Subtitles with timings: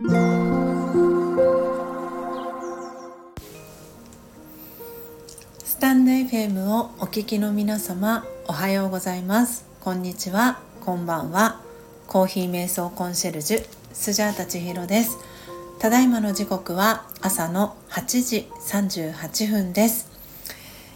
[0.00, 0.04] ス
[5.80, 9.66] タンド FM をお聞きの皆様おはようございます。
[9.80, 10.60] こんにちは。
[10.84, 11.60] こんばんは。
[12.06, 15.18] コーヒー瞑想コンシェルジュスジャータ千尋です。
[15.80, 20.17] ただいまの時刻は朝の8時38分です。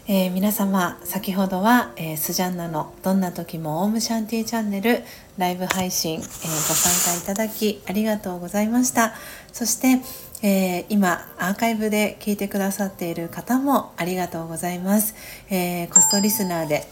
[0.09, 4.99] えー、皆様先ほどは、えー、スジャンナのどんな時もオウムシャンティーチャンネル
[5.39, 9.15] ライブ配信、えー、ご参加いただきありがとうございました。
[9.53, 10.01] そして、
[10.45, 15.15] え今アーカイブで聞いてくださっている方もありがとうございます、
[15.51, 16.85] えコストリスナーで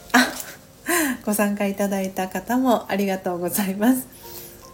[1.27, 4.07] ご参加いただいた方もありがとうございます。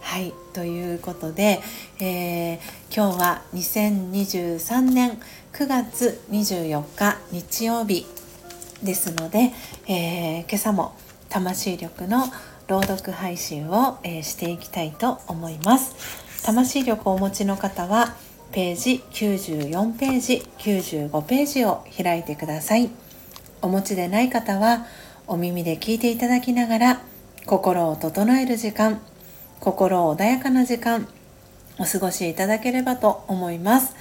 [0.01, 1.59] はいということで、
[1.99, 2.59] え
[2.95, 5.17] 今日は2023年
[5.53, 8.05] 9月24日日曜日
[8.83, 9.51] ですので、
[9.87, 10.93] えー、今朝も
[11.29, 12.25] 魂力の
[12.67, 16.43] 朗読配信を、えー、していきたいと思います。
[16.43, 18.15] 魂力をお持ちの方は
[18.51, 22.89] ページ94ページ95ページを開いてください。
[23.61, 24.85] お持ちでない方は
[25.27, 27.01] お耳で聞いていただきながら
[27.45, 29.01] 心を整える時間
[29.59, 31.07] 心穏やかな時間
[31.79, 33.95] お過ごしいただければと思います。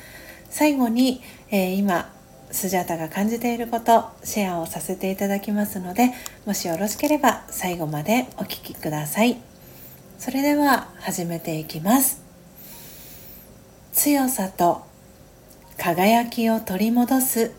[0.51, 2.13] 最後に、えー、今
[2.51, 6.13] スジャータが感じていることシェアをさせていただきますので
[6.47, 9.37] もしよろしければ最後までお聴きください。
[10.19, 12.23] それでは始めていきます。
[13.93, 14.85] 強さと
[15.79, 17.53] 輝きを取り戻す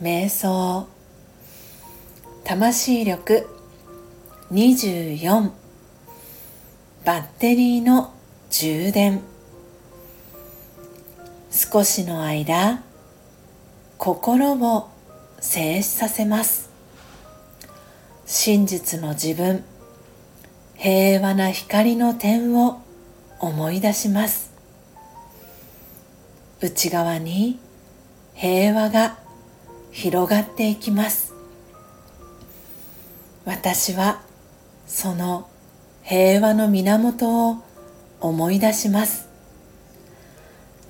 [0.00, 0.86] 瞑想。
[2.44, 3.48] 魂力。
[4.52, 5.50] 24
[7.04, 8.12] バッテリーの
[8.50, 9.20] 充電。
[11.50, 12.82] 少しの間
[13.98, 14.88] 心を
[15.40, 16.70] 静止させます。
[18.26, 19.64] 真実の自分
[20.74, 22.82] 平和な光の点を
[23.40, 24.52] 思い出します。
[26.60, 27.58] 内側に
[28.34, 29.18] 平和が
[29.92, 31.34] 広がっていきます。
[33.44, 34.20] 私は
[34.86, 35.48] その
[36.02, 37.56] 平和の源を
[38.20, 39.28] 思い出します。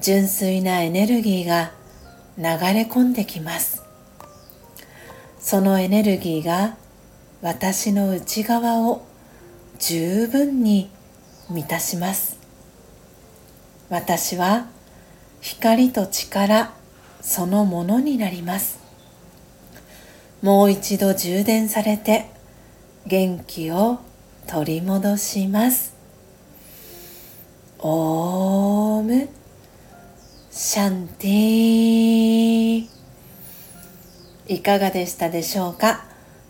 [0.00, 1.72] 純粋なエネルギーが
[2.38, 3.82] 流れ込んできます。
[5.38, 6.76] そのエネルギーが
[7.40, 9.06] 私の内側を
[9.78, 10.90] 十分に
[11.48, 12.38] 満たします。
[13.88, 14.66] 私は
[15.40, 16.72] 光と力
[17.20, 18.80] そのものになります。
[20.42, 22.26] もう一度充電されて
[23.06, 24.00] 元気を
[24.46, 25.94] 取り戻します。
[27.78, 29.28] オーム。
[30.50, 31.65] シャンティー。
[34.66, 36.04] かがでしたでしょうか？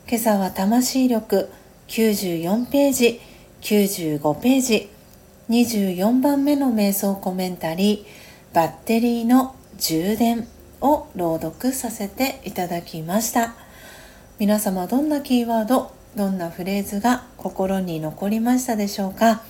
[0.08, 1.50] 今朝は魂力
[1.88, 3.20] 94ページ
[3.60, 4.90] 95ページ
[5.50, 10.48] 24番目の瞑想コメンタリーバッテリーの充電
[10.80, 13.54] を朗読させていただきました。
[14.38, 19.42] 皆様どんなキーワードどんなフレーズが心に残りましたでしょうか？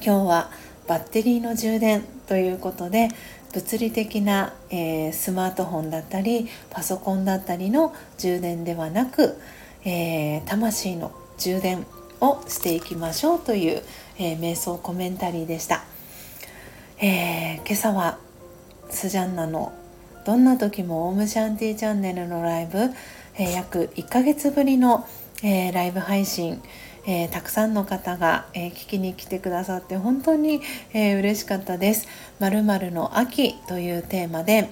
[0.00, 0.50] 今日は
[0.86, 3.08] バッテリーの充電ということで
[3.54, 9.36] 物理的な、えー、スマートフォンだったりパソコンだったりの充電ではなく、
[9.84, 11.86] えー、魂の充電
[12.20, 13.82] をしていきましょうという、
[14.18, 15.84] えー、瞑想コメンタリーでした、
[17.00, 18.18] え今朝は
[18.90, 19.72] スジャンナの
[20.26, 22.90] 「どんな時もオウムシャンティチャンネル」のライブ、
[23.36, 25.06] え約1ヶ月ぶりの、
[25.42, 26.62] えライブ配信
[27.06, 30.60] えー、たくさんの方が、えー、聞きに来てくださって本当に、
[30.92, 32.08] えー、嬉しかったです。
[32.40, 34.70] まるの秋というテーマで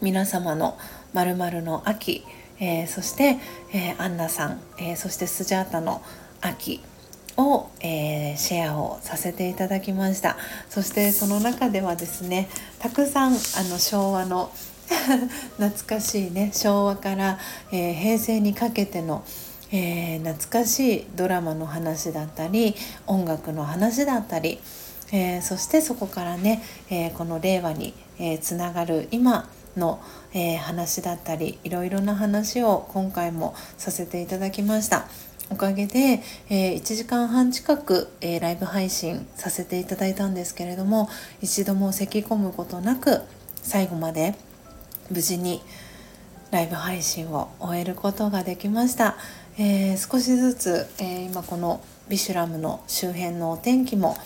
[0.00, 0.76] 皆様の
[1.12, 2.24] まるの秋、
[2.60, 3.38] えー、そして、
[3.72, 6.02] えー、アンナさん、えー、そしてスジャータの
[6.40, 6.80] 秋
[7.36, 10.36] を、えー、シェアをさせていただきました
[10.68, 12.48] そしてその中ではですね
[12.78, 13.34] たくさんあ
[13.70, 14.52] の昭和の
[15.56, 17.38] 懐かしいね昭和から、
[17.72, 19.24] えー、平成にかけての
[19.72, 22.74] えー、懐かしいドラマの話だったり
[23.06, 24.60] 音楽の話だったり、
[25.12, 30.00] えー、そしてそこからね、えー、この令和に、えつながる今の、
[30.32, 35.06] え話だったりいろいろな話を今回もさせていただきました。
[35.50, 41.08] おかげで、え、1時間半近く、え、ライブ配信させていただいたんですけれども
[41.42, 43.20] 一度も咳き込むことなく
[43.62, 44.34] 最後まで
[45.10, 45.62] 無事に
[46.54, 49.16] ライブ配信を終えることができました。
[49.58, 54.16] えー、少しずつ、えー、今このビシュラムの周辺のお天気も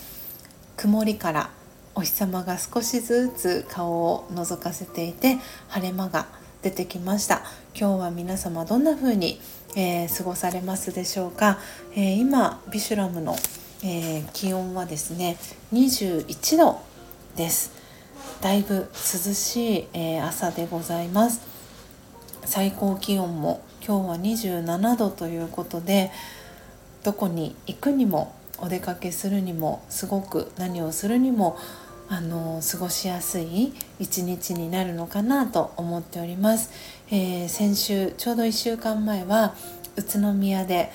[0.77, 1.51] 曇りから
[1.95, 5.39] お日様が少しずつ顔を覗かせていて
[5.69, 6.27] 晴れ間が
[6.61, 7.41] 出てきました。
[7.75, 9.41] 今日は皆様どんな風に、
[9.75, 11.59] えー、過ごされますでしょうか、
[11.95, 13.37] えー、今ビシュラムの、
[13.83, 15.39] えー、気温はですね
[15.73, 16.79] 21度
[17.37, 17.73] です。
[18.43, 21.58] だいぶ涼しい、え、朝でございます。
[22.49, 26.11] 最高気温も今日は27度ということで
[27.05, 31.59] どこに行くにもお出かけするにもすごく何をするにも
[32.09, 36.71] あの過ごしやすい一日になるのかなと思っております、
[37.11, 39.55] えー、先週ちょうど1週間前は
[39.97, 40.91] 宇都宮で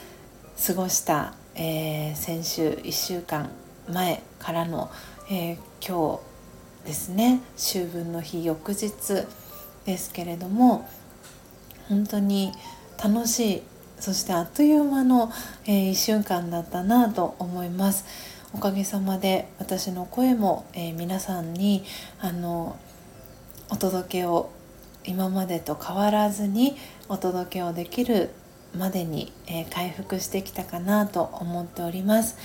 [0.66, 3.52] 過ごした、えー、先週1週間
[3.88, 4.90] 前からの、
[5.30, 5.58] えー、
[5.88, 6.18] 今
[6.84, 7.42] 日ですね。
[7.56, 8.92] 秋分の日翌日
[9.86, 10.90] ですけれども
[11.90, 12.52] 本当に
[13.04, 13.62] 楽しい
[14.00, 15.32] そしてあっという間の、
[15.66, 18.06] えー、1週間だったなと思います。
[18.54, 21.84] おかげさまで私の声も、えー、皆さんに
[22.20, 22.78] あの
[23.70, 24.52] お届けを
[25.06, 26.76] 今までと変わらずに
[27.10, 28.30] お届けをできる
[28.78, 32.38] までに、えー、回復してきたかなと思っております、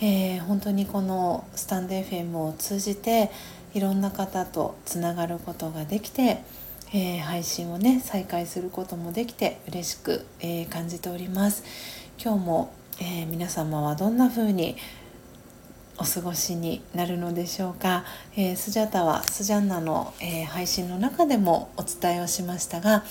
[0.00, 3.30] えー、本当にこのスタンド FM を通じて
[3.74, 6.42] いろんな方とつながることができて、
[6.94, 11.64] えー、配信をね再開することもできて嬉しく、え感じております。
[12.22, 14.76] 今日も、え皆様はどんな風に
[15.98, 18.04] お過ごしになるのでしょうか、
[18.36, 23.04] えー、スジャタはスジャンナの、えー、配信の中でもお伝えをしましたが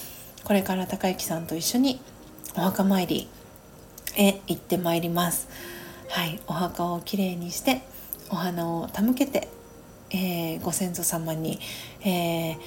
[0.44, 2.01] これから高之さんと一緒に
[2.56, 3.30] お墓参り
[4.16, 5.48] へ行ってまいります。
[6.10, 7.81] はいお墓をきれいにして
[8.30, 9.48] お花を手向けて、
[10.10, 11.60] えー、ご先祖様に、
[12.04, 12.57] え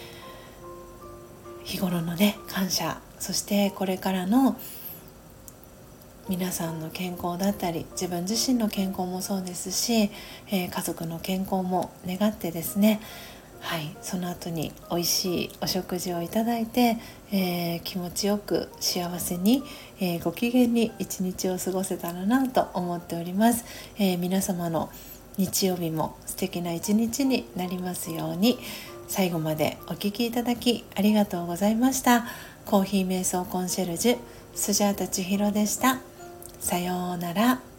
[1.65, 2.99] 日頃のね感謝。
[3.19, 4.57] そしてこれからの
[6.29, 10.11] 皆さんの健康だったり自分自身の健康もそうですし、
[10.49, 13.01] えー、家族の健康も願ってですね
[13.61, 16.99] はいその後に美味しいお食事をいただいて、
[17.31, 19.63] えー、気持ちよく幸せに、
[20.01, 23.65] えー、ご機嫌に一日を過ごせたらなと思っております、
[23.99, 24.91] え皆様の
[25.39, 28.59] 日曜日も素敵な一日になりますように。
[29.09, 32.27] 最後までお聴きいただきありがとうございました
[32.65, 34.19] コーヒー瞑想コンシェルジュ
[34.55, 35.99] スジャータ千尋でした。
[36.61, 37.74] さようなら。